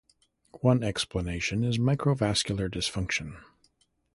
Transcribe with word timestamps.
One 0.61 0.81
explanation 0.83 1.63
is 1.63 1.77
microvascular 1.77 2.71
dysfunction. 2.71 3.37